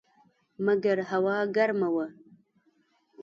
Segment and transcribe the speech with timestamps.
[0.65, 2.05] مګر هوا ګرمه وه.